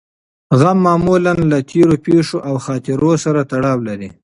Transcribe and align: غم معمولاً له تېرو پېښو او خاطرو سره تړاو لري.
غم 0.59 0.77
معمولاً 0.87 1.33
له 1.51 1.57
تېرو 1.69 1.95
پېښو 2.05 2.37
او 2.47 2.55
خاطرو 2.65 3.11
سره 3.23 3.41
تړاو 3.51 3.77
لري. 3.87 4.09